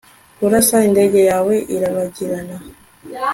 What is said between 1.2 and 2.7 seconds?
yawe irabagirana